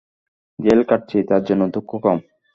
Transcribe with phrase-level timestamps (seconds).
[0.59, 2.17] Jail খাটছি, তার জন্য দুঃখ কম।